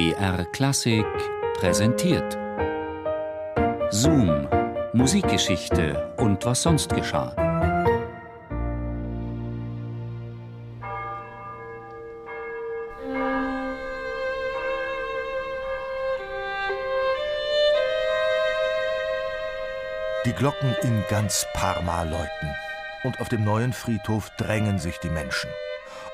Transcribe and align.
BR 0.00 0.46
Klassik 0.46 1.04
präsentiert. 1.58 2.38
Zoom, 3.90 4.48
Musikgeschichte 4.94 6.14
und 6.16 6.42
was 6.46 6.62
sonst 6.62 6.88
geschah. 6.94 7.34
Die 20.24 20.32
Glocken 20.32 20.74
in 20.80 21.04
ganz 21.10 21.46
Parma 21.52 22.04
läuten. 22.04 22.56
Und 23.04 23.20
auf 23.20 23.28
dem 23.28 23.44
neuen 23.44 23.74
Friedhof 23.74 24.30
drängen 24.38 24.78
sich 24.78 24.96
die 25.00 25.10
Menschen. 25.10 25.50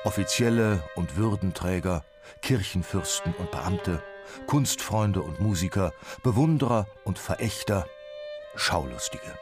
Offizielle 0.03 0.83
und 0.95 1.15
Würdenträger, 1.15 2.03
Kirchenfürsten 2.41 3.33
und 3.33 3.51
Beamte, 3.51 4.03
Kunstfreunde 4.45 5.21
und 5.21 5.39
Musiker, 5.39 5.93
Bewunderer 6.23 6.87
und 7.03 7.19
Verächter, 7.19 7.87
Schaulustige. 8.55 9.37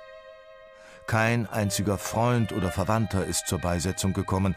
Kein 1.08 1.48
einziger 1.48 1.98
Freund 1.98 2.52
oder 2.52 2.72
Verwandter 2.72 3.26
ist 3.26 3.48
zur 3.48 3.59
Beisetzung 3.59 4.14
gekommen, 4.14 4.56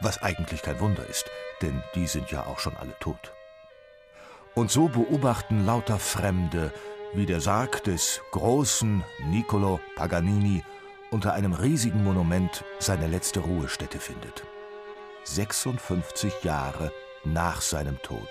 was 0.00 0.22
eigentlich 0.22 0.62
kein 0.62 0.80
Wunder 0.80 1.06
ist, 1.06 1.24
denn 1.62 1.82
die 1.94 2.06
sind 2.06 2.30
ja 2.30 2.44
auch 2.44 2.58
schon 2.58 2.76
alle 2.76 2.96
tot. 3.00 3.32
Und 4.54 4.70
so 4.70 4.88
beobachten 4.88 5.64
lauter 5.64 5.98
Fremde, 5.98 6.72
wie 7.14 7.26
der 7.26 7.40
Sarg 7.40 7.84
des 7.84 8.20
großen 8.32 9.02
Niccolo 9.26 9.80
Paganini 9.96 10.62
unter 11.10 11.32
einem 11.32 11.54
riesigen 11.54 12.04
Monument 12.04 12.64
seine 12.78 13.06
letzte 13.06 13.40
Ruhestätte 13.40 13.98
findet. 13.98 14.44
56 15.24 16.42
Jahre 16.42 16.92
nach 17.32 17.60
seinem 17.60 18.00
Tod. 18.02 18.28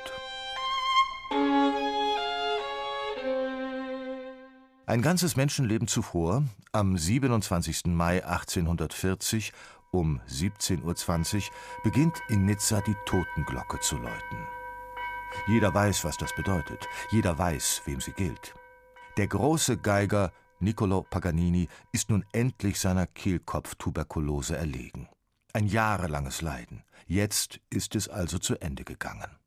Ein 4.86 5.02
ganzes 5.02 5.36
Menschenleben 5.36 5.88
zuvor, 5.88 6.44
am 6.72 6.98
27. 6.98 7.88
Mai 7.88 8.26
1840 8.26 9.52
um 9.92 10.22
17.20 10.30 11.36
Uhr, 11.36 11.42
beginnt 11.84 12.18
in 12.30 12.46
Nizza 12.46 12.82
die 12.82 12.96
Totenglocke 13.06 13.80
zu 13.80 13.98
läuten. 13.98 14.48
Jeder 15.48 15.74
weiß, 15.74 16.04
was 16.04 16.18
das 16.18 16.34
bedeutet. 16.36 16.88
Jeder 17.12 17.38
weiß, 17.38 17.82
wem 17.86 18.02
sie 18.02 18.14
gilt. 18.14 18.54
Der 19.18 19.28
große 19.28 19.78
Geiger 19.78 20.32
Niccolo 20.60 21.04
Paganini 21.04 21.68
ist 21.92 22.10
nun 22.10 22.26
endlich 22.32 22.80
seiner 22.80 23.08
Kehlkopftuberkulose 23.08 24.58
erlegen. 24.58 25.08
Ein 25.54 25.68
jahrelanges 25.68 26.42
Leiden. 26.42 26.84
Jetzt 27.08 27.60
ist 27.70 27.96
es 27.96 28.10
also 28.10 28.38
zu 28.38 28.60
Ende 28.60 28.84
gegangen. 28.84 29.38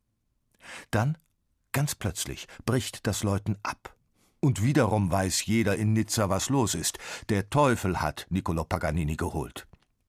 Dann, 0.90 1.18
ganz 1.72 1.94
plötzlich, 1.94 2.46
bricht 2.64 3.06
das 3.06 3.22
Läuten 3.22 3.58
ab. 3.62 3.94
Und 4.40 4.62
wiederum 4.62 5.12
weiß 5.12 5.44
jeder 5.44 5.76
in 5.76 5.92
Nizza, 5.92 6.30
was 6.30 6.48
los 6.48 6.74
ist. 6.74 6.98
Der 7.28 7.50
Teufel 7.50 8.00
hat 8.00 8.26
Niccolo 8.30 8.64
Paganini 8.64 9.16
geholt. 9.16 9.66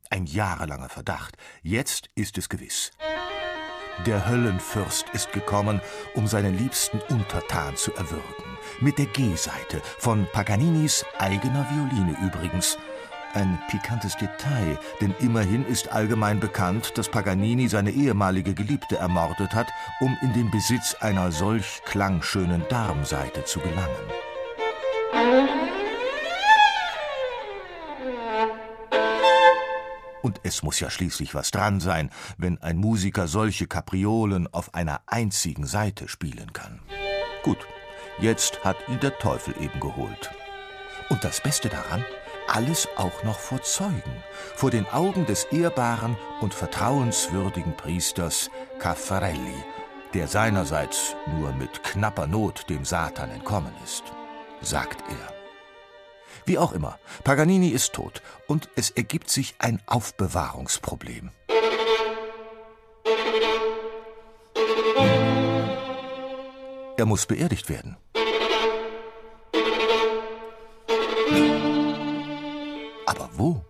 Ein 0.09 0.25
jahrelanger 0.25 0.89
Verdacht. 0.89 1.38
Jetzt 1.62 2.09
ist 2.16 2.38
es 2.38 2.47
gewiss. 2.47 2.92
Der 4.06 4.28
Höllenfürst 4.28 5.06
ist 5.14 5.31
gekommen, 5.31 5.81
um 6.16 6.28
seinen 6.28 6.58
liebsten 6.58 7.00
Untertan 7.09 7.75
zu 7.75 7.94
erwürgen. 7.94 8.58
Mit 8.80 8.97
der 8.97 9.06
G-Seite 9.06 9.81
von 10.00 10.28
Paganinis 10.31 11.06
eigener 11.19 11.69
Violine 11.69 12.17
übrigens. 12.25 12.78
Ein 13.33 13.57
pikantes 13.69 14.17
Detail, 14.17 14.77
denn 14.99 15.15
immerhin 15.19 15.65
ist 15.65 15.89
allgemein 15.93 16.41
bekannt, 16.41 16.97
dass 16.97 17.07
Paganini 17.07 17.69
seine 17.69 17.91
ehemalige 17.91 18.53
Geliebte 18.53 18.97
ermordet 18.97 19.53
hat, 19.53 19.67
um 20.01 20.17
in 20.21 20.33
den 20.33 20.51
Besitz 20.51 20.95
einer 20.99 21.31
solch 21.31 21.81
klangschönen 21.85 22.67
Darmseite 22.67 23.45
zu 23.45 23.61
gelangen. 23.61 23.88
Und 30.22 30.41
es 30.44 30.61
muss 30.61 30.81
ja 30.81 30.89
schließlich 30.89 31.33
was 31.33 31.51
dran 31.51 31.79
sein, 31.79 32.09
wenn 32.38 32.61
ein 32.61 32.77
Musiker 32.77 33.29
solche 33.29 33.66
Kapriolen 33.66 34.53
auf 34.53 34.73
einer 34.75 35.01
einzigen 35.07 35.66
Seite 35.66 36.09
spielen 36.09 36.51
kann. 36.51 36.81
Gut, 37.44 37.66
jetzt 38.19 38.63
hat 38.66 38.75
ihn 38.89 39.00
der 39.00 39.17
Teufel 39.19 39.56
eben 39.57 39.79
geholt. 39.79 40.31
Und 41.09 41.23
das 41.23 41.41
Beste 41.41 41.69
daran, 41.69 42.06
alles 42.51 42.88
auch 42.97 43.23
noch 43.23 43.39
vor 43.39 43.62
Zeugen, 43.62 44.23
vor 44.56 44.72
den 44.72 44.85
Augen 44.88 45.25
des 45.25 45.45
ehrbaren 45.45 46.17
und 46.41 46.53
vertrauenswürdigen 46.53 47.75
Priesters 47.78 48.51
Caffarelli, 48.79 49.63
der 50.13 50.28
seinerseits 50.28 51.16
nur 51.38 51.53
mit 51.53 51.81
knapper 51.84 52.28
Not 52.28 52.69
dem 52.69 52.84
Satan 52.84 53.31
entkommen 53.31 53.73
ist, 53.85 54.03
sagt 54.62 55.01
er. 55.09 55.34
Wie 56.45 56.57
auch 56.57 56.73
immer, 56.73 57.00
Paganini 57.23 57.69
ist 57.69 57.94
tot 57.94 58.22
und 58.47 58.69
es 58.75 58.89
ergibt 58.89 59.29
sich 59.29 59.56
ein 59.59 59.81
Aufbewahrungsproblem. 59.85 61.31
Er 66.97 67.06
muss 67.06 67.25
beerdigt 67.25 67.69
werden. 67.69 67.97
Wo? 73.38 73.64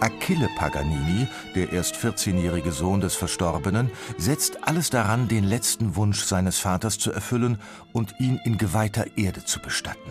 Achille 0.00 0.48
Paganini, 0.58 1.28
der 1.54 1.72
erst 1.72 1.96
14-jährige 1.96 2.72
Sohn 2.72 3.00
des 3.00 3.14
Verstorbenen, 3.14 3.90
setzt 4.18 4.66
alles 4.68 4.90
daran, 4.90 5.28
den 5.28 5.44
letzten 5.44 5.96
Wunsch 5.96 6.24
seines 6.24 6.58
Vaters 6.58 6.98
zu 6.98 7.10
erfüllen 7.10 7.58
und 7.92 8.14
ihn 8.20 8.38
in 8.44 8.58
geweihter 8.58 9.16
Erde 9.16 9.44
zu 9.44 9.60
bestatten. 9.60 10.10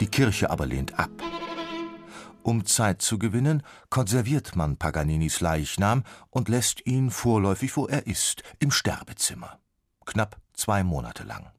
Die 0.00 0.06
Kirche 0.06 0.50
aber 0.50 0.66
lehnt 0.66 0.98
ab. 0.98 1.10
Um 2.44 2.64
Zeit 2.64 3.02
zu 3.02 3.18
gewinnen, 3.18 3.62
konserviert 3.90 4.54
man 4.54 4.76
Paganinis 4.76 5.40
Leichnam 5.40 6.04
und 6.30 6.48
lässt 6.48 6.86
ihn 6.86 7.10
vorläufig, 7.10 7.76
wo 7.76 7.86
er 7.86 8.06
ist, 8.06 8.42
im 8.60 8.70
Sterbezimmer. 8.70 9.58
Knapp 10.06 10.36
zwei 10.54 10.84
Monate 10.84 11.24
lang. 11.24 11.50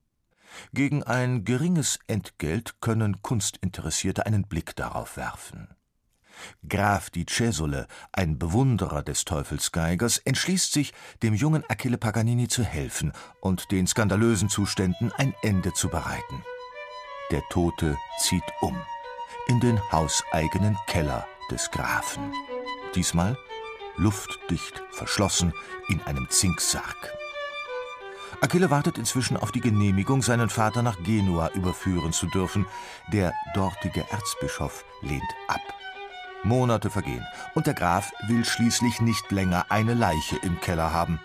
Gegen 0.74 1.04
ein 1.04 1.44
geringes 1.46 2.00
Entgelt 2.08 2.82
können 2.82 3.22
Kunstinteressierte 3.22 4.26
einen 4.26 4.44
Blick 4.44 4.76
darauf 4.76 5.18
werfen. 5.18 5.68
Graf 6.68 7.10
di 7.10 7.26
Cesole, 7.26 7.88
ein 8.12 8.40
Bewunderer 8.40 9.04
des 9.04 9.26
Teufelsgeigers, 9.26 10.20
entschließt 10.20 10.72
sich, 10.72 10.94
dem 11.22 11.34
jungen 11.34 11.64
Achille 11.68 11.98
Paganini 11.98 12.48
zu 12.48 12.64
helfen 12.64 13.12
und 13.42 13.72
den 13.72 13.88
skandalösen 13.88 14.50
Zuständen 14.50 15.12
ein 15.18 15.34
Ende 15.42 15.74
zu 15.74 15.90
bereiten. 15.90 16.44
Der 17.32 17.42
Tote 17.50 17.98
zieht 18.20 18.44
um 18.62 18.76
in 19.48 19.60
den 19.60 19.80
hauseigenen 19.92 20.78
Keller 20.88 21.28
des 21.52 21.72
Grafen. 21.72 22.32
Diesmal 22.96 23.38
luftdicht 23.98 24.82
verschlossen 24.92 25.54
in 25.90 26.02
einem 26.04 26.30
Zinksarg. 26.30 27.19
Achille 28.42 28.70
wartet 28.70 28.98
inzwischen 28.98 29.38
auf 29.38 29.52
die 29.52 29.62
Genehmigung, 29.62 30.22
seinen 30.22 30.50
Vater 30.50 30.82
nach 30.82 31.02
Genua 31.04 31.50
überführen 31.54 32.14
zu 32.14 32.28
dürfen. 32.28 32.66
Der 33.12 33.34
dortige 33.54 34.06
Erzbischof 34.10 34.86
lehnt 35.02 35.22
ab. 35.48 35.62
Monate 36.44 36.90
vergehen 36.90 37.26
und 37.54 37.68
der 37.68 37.74
Graf 37.74 38.12
will 38.28 38.46
schließlich 38.46 39.02
nicht 39.02 39.30
länger 39.32 39.66
eine 39.70 39.94
Leiche 39.94 40.38
im 40.38 40.60
Keller 40.62 40.94
haben. 40.94 41.20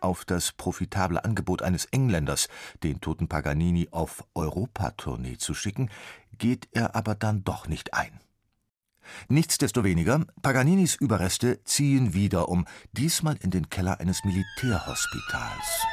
Auf 0.00 0.24
das 0.24 0.52
profitable 0.52 1.22
Angebot 1.24 1.60
eines 1.60 1.84
Engländers, 1.86 2.48
den 2.82 3.02
toten 3.02 3.28
Paganini 3.28 3.88
auf 3.90 4.24
Europatournee 4.34 5.36
zu 5.36 5.52
schicken, 5.52 5.90
geht 6.38 6.68
er 6.72 6.96
aber 6.96 7.14
dann 7.14 7.44
doch 7.44 7.68
nicht 7.68 7.92
ein. 7.92 8.18
Nichtsdestoweniger, 9.28 10.24
Paganinis 10.40 10.94
Überreste 10.94 11.62
ziehen 11.64 12.14
wieder 12.14 12.48
um, 12.48 12.66
diesmal 12.92 13.36
in 13.40 13.50
den 13.50 13.68
Keller 13.68 14.00
eines 14.00 14.24
Militärhospitals. 14.24 15.84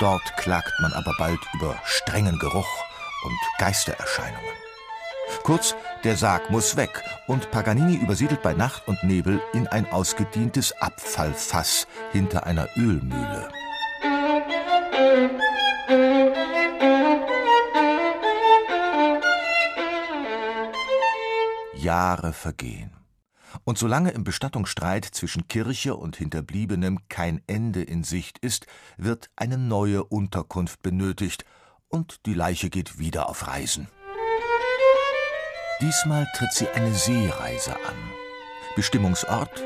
Dort 0.00 0.34
klagt 0.38 0.72
man 0.80 0.94
aber 0.94 1.14
bald 1.18 1.40
über 1.52 1.78
strengen 1.84 2.38
Geruch 2.38 2.84
und 3.22 3.38
Geistererscheinungen. 3.58 4.56
Kurz, 5.42 5.74
der 6.04 6.16
Sarg 6.16 6.50
muss 6.50 6.76
weg 6.76 7.02
und 7.26 7.50
Paganini 7.50 7.96
übersiedelt 7.96 8.42
bei 8.42 8.54
Nacht 8.54 8.88
und 8.88 9.02
Nebel 9.04 9.42
in 9.52 9.66
ein 9.68 9.90
ausgedientes 9.92 10.72
Abfallfass 10.80 11.86
hinter 12.12 12.46
einer 12.46 12.66
Ölmühle. 12.76 13.48
Jahre 21.74 22.32
vergehen. 22.32 22.99
Und 23.70 23.78
solange 23.78 24.10
im 24.10 24.24
Bestattungsstreit 24.24 25.04
zwischen 25.04 25.46
Kirche 25.46 25.94
und 25.94 26.16
Hinterbliebenem 26.16 27.06
kein 27.08 27.40
Ende 27.46 27.84
in 27.84 28.02
Sicht 28.02 28.36
ist, 28.40 28.66
wird 28.96 29.30
eine 29.36 29.58
neue 29.58 30.02
Unterkunft 30.02 30.82
benötigt 30.82 31.44
und 31.88 32.26
die 32.26 32.34
Leiche 32.34 32.68
geht 32.68 32.98
wieder 32.98 33.28
auf 33.28 33.46
Reisen. 33.46 33.86
Diesmal 35.80 36.26
tritt 36.36 36.52
sie 36.52 36.66
eine 36.70 36.92
Seereise 36.92 37.76
an. 37.76 37.94
Bestimmungsort 38.74 39.62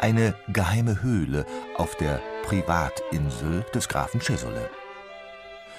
eine 0.00 0.34
geheime 0.48 1.02
Höhle 1.02 1.46
auf 1.78 1.96
der 1.96 2.20
Privatinsel 2.42 3.64
des 3.72 3.88
Grafen 3.88 4.20
Cesole. 4.20 4.68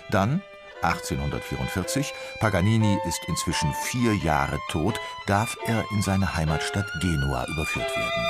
Dann 0.10 0.42
1844, 0.82 2.14
Paganini 2.40 2.98
ist 3.08 3.22
inzwischen 3.28 3.74
vier 3.84 4.16
Jahre 4.16 4.60
tot, 4.70 5.00
darf 5.26 5.58
er 5.66 5.84
in 5.92 6.02
seine 6.02 6.36
Heimatstadt 6.36 6.88
Genua 7.02 7.46
überführt 7.48 7.96
werden. 7.96 8.26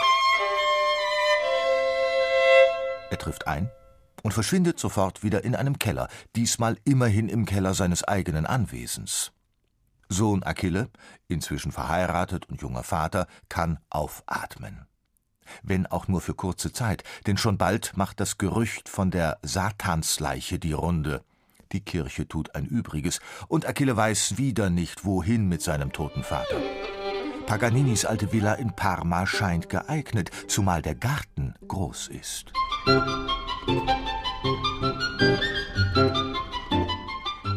Er 3.09 3.17
trifft 3.17 3.47
ein 3.47 3.69
und 4.23 4.33
verschwindet 4.33 4.79
sofort 4.79 5.23
wieder 5.23 5.43
in 5.43 5.55
einem 5.55 5.79
Keller, 5.79 6.07
diesmal 6.35 6.77
immerhin 6.83 7.29
im 7.29 7.45
Keller 7.45 7.73
seines 7.73 8.03
eigenen 8.03 8.45
Anwesens. 8.45 9.31
Sohn 10.09 10.43
Achille, 10.43 10.89
inzwischen 11.27 11.71
verheiratet 11.71 12.47
und 12.49 12.61
junger 12.61 12.83
Vater, 12.83 13.27
kann 13.49 13.79
aufatmen. 13.89 14.87
Wenn 15.63 15.85
auch 15.85 16.07
nur 16.07 16.21
für 16.21 16.33
kurze 16.33 16.73
Zeit, 16.73 17.03
denn 17.25 17.37
schon 17.37 17.57
bald 17.57 17.95
macht 17.95 18.19
das 18.19 18.37
Gerücht 18.37 18.89
von 18.89 19.11
der 19.11 19.39
Satansleiche 19.43 20.59
die 20.59 20.73
Runde. 20.73 21.23
Die 21.71 21.81
Kirche 21.81 22.27
tut 22.27 22.55
ein 22.55 22.65
Übriges, 22.65 23.19
und 23.47 23.65
Achille 23.65 23.95
weiß 23.95 24.37
wieder 24.37 24.69
nicht, 24.69 25.05
wohin 25.05 25.47
mit 25.47 25.61
seinem 25.61 25.91
toten 25.91 26.23
Vater. 26.23 26.57
Paganinis 27.45 28.03
alte 28.03 28.33
Villa 28.33 28.53
in 28.55 28.75
Parma 28.75 29.25
scheint 29.25 29.69
geeignet, 29.69 30.31
zumal 30.47 30.81
der 30.81 30.95
Garten 30.95 31.53
groß 31.67 32.09
ist. 32.09 32.51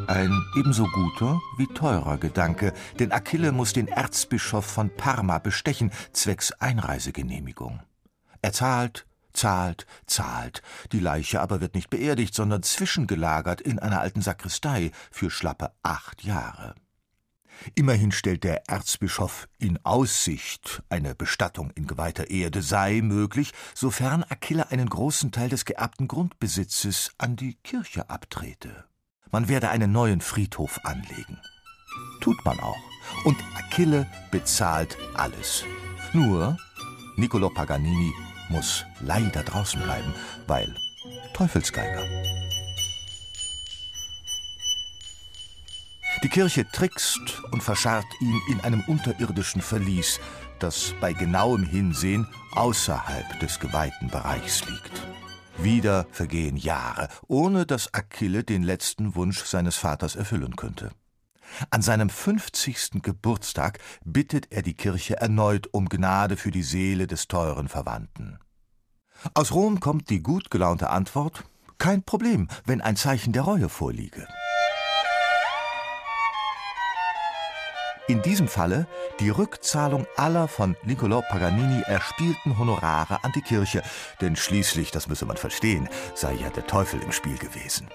Ein 0.06 0.42
ebenso 0.56 0.84
guter 0.86 1.40
wie 1.56 1.66
teurer 1.66 2.18
Gedanke, 2.18 2.72
denn 2.98 3.12
Achille 3.12 3.52
muss 3.52 3.72
den 3.72 3.88
Erzbischof 3.88 4.64
von 4.64 4.90
Parma 4.90 5.38
bestechen, 5.38 5.90
zwecks 6.12 6.52
Einreisegenehmigung. 6.52 7.80
Er 8.42 8.52
zahlt, 8.52 9.06
zahlt, 9.32 9.86
zahlt. 10.06 10.62
Die 10.92 11.00
Leiche 11.00 11.40
aber 11.40 11.60
wird 11.60 11.74
nicht 11.74 11.90
beerdigt, 11.90 12.34
sondern 12.34 12.62
zwischengelagert 12.62 13.60
in 13.60 13.78
einer 13.78 14.00
alten 14.00 14.22
Sakristei 14.22 14.90
für 15.10 15.30
schlappe 15.30 15.72
acht 15.82 16.22
Jahre. 16.24 16.74
Immerhin 17.74 18.10
stellt 18.12 18.44
der 18.44 18.68
Erzbischof 18.68 19.48
in 19.58 19.78
Aussicht, 19.84 20.82
eine 20.88 21.14
Bestattung 21.14 21.70
in 21.72 21.86
geweihter 21.86 22.30
Erde 22.30 22.62
sei 22.62 23.00
möglich, 23.02 23.52
sofern 23.74 24.24
Achille 24.28 24.70
einen 24.70 24.88
großen 24.88 25.30
Teil 25.30 25.48
des 25.48 25.64
geerbten 25.64 26.08
Grundbesitzes 26.08 27.12
an 27.18 27.36
die 27.36 27.54
Kirche 27.62 28.08
abtrete. 28.08 28.84
Man 29.30 29.48
werde 29.48 29.68
einen 29.68 29.92
neuen 29.92 30.20
Friedhof 30.20 30.80
anlegen. 30.84 31.38
Tut 32.20 32.44
man 32.44 32.58
auch. 32.60 32.82
Und 33.24 33.36
Achille 33.54 34.06
bezahlt 34.30 34.96
alles. 35.14 35.64
Nur 36.12 36.56
Niccolo 37.16 37.50
Paganini 37.50 38.12
muss 38.50 38.84
leider 39.00 39.42
draußen 39.42 39.80
bleiben, 39.80 40.12
weil 40.46 40.74
Teufelsgeiger. 41.32 42.02
Die 46.22 46.28
Kirche 46.28 46.66
trickst 46.70 47.42
und 47.50 47.62
verscharrt 47.62 48.04
ihn 48.20 48.40
in 48.50 48.60
einem 48.60 48.82
unterirdischen 48.86 49.62
Verlies, 49.62 50.20
das 50.58 50.94
bei 51.00 51.14
genauem 51.14 51.64
Hinsehen 51.64 52.26
außerhalb 52.52 53.40
des 53.40 53.58
geweihten 53.58 54.08
Bereichs 54.08 54.66
liegt. 54.66 55.02
Wieder 55.56 56.06
vergehen 56.10 56.56
Jahre, 56.56 57.08
ohne 57.26 57.64
dass 57.64 57.94
Achille 57.94 58.44
den 58.44 58.62
letzten 58.62 59.14
Wunsch 59.14 59.44
seines 59.44 59.76
Vaters 59.76 60.16
erfüllen 60.16 60.56
könnte. 60.56 60.90
An 61.70 61.82
seinem 61.82 62.10
50. 62.10 63.02
Geburtstag 63.02 63.78
bittet 64.04 64.50
er 64.50 64.62
die 64.62 64.74
Kirche 64.74 65.16
erneut 65.16 65.68
um 65.72 65.88
Gnade 65.88 66.36
für 66.36 66.50
die 66.50 66.62
Seele 66.62 67.06
des 67.06 67.28
teuren 67.28 67.68
Verwandten. 67.68 68.38
Aus 69.34 69.52
Rom 69.52 69.80
kommt 69.80 70.10
die 70.10 70.22
gut 70.22 70.50
gelaunte 70.50 70.90
Antwort: 70.90 71.44
Kein 71.78 72.02
Problem, 72.02 72.48
wenn 72.64 72.80
ein 72.80 72.96
Zeichen 72.96 73.32
der 73.32 73.42
Reue 73.42 73.68
vorliege. 73.68 74.26
In 78.10 78.22
diesem 78.22 78.48
Falle 78.48 78.88
die 79.20 79.30
Rückzahlung 79.30 80.04
aller 80.16 80.48
von 80.48 80.74
Niccolò 80.84 81.22
Paganini 81.22 81.82
erspielten 81.82 82.58
Honorare 82.58 83.22
an 83.22 83.30
die 83.36 83.40
Kirche, 83.40 83.84
denn 84.20 84.34
schließlich, 84.34 84.90
das 84.90 85.06
müsse 85.06 85.26
man 85.26 85.36
verstehen, 85.36 85.88
sei 86.16 86.34
ja 86.34 86.50
der 86.50 86.66
Teufel 86.66 87.00
im 87.00 87.12
Spiel 87.12 87.38
gewesen. 87.38 87.86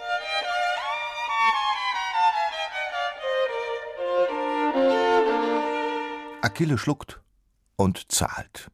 Achille 6.45 6.77
schluckt 6.77 7.21
und 7.75 8.11
zahlt. 8.11 8.69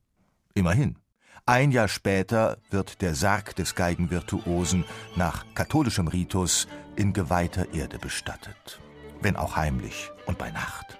Immerhin. 0.54 0.98
Ein 1.46 1.72
Jahr 1.72 1.88
später 1.88 2.58
wird 2.70 3.02
der 3.02 3.16
Sarg 3.16 3.56
des 3.56 3.76
Geigenvirtuosen 3.76 4.84
nach 5.16 5.46
katholischem 5.56 6.10
Ritus 6.10 6.68
in 6.98 7.14
geweihter 7.14 7.74
Erde 7.74 7.98
bestattet, 7.98 8.82
wenn 9.22 9.38
auch 9.38 9.56
heimlich 9.56 10.12
und 10.26 10.38
bei 10.38 10.52
Nacht. 10.52 11.00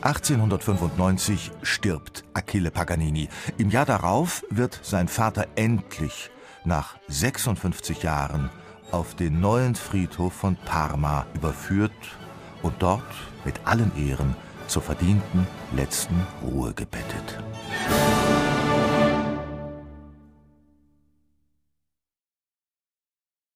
1895 0.00 1.52
stirbt 1.62 2.24
Achille 2.34 2.72
Paganini. 2.72 3.28
Im 3.56 3.70
Jahr 3.70 3.86
darauf 3.86 4.44
wird 4.50 4.80
sein 4.82 5.06
Vater 5.06 5.46
endlich 5.54 6.32
nach 6.64 6.96
56 7.06 8.02
Jahren 8.02 8.50
auf 8.90 9.14
den 9.14 9.38
neuen 9.38 9.76
Friedhof 9.76 10.32
von 10.32 10.56
Parma 10.56 11.24
überführt 11.34 11.92
und 12.62 12.74
dort 12.82 13.14
mit 13.44 13.64
allen 13.64 13.96
Ehren 13.96 14.34
zur 14.68 14.82
verdienten 14.82 15.46
letzten 15.74 16.26
Ruhe 16.42 16.72
gebettet. 16.74 17.38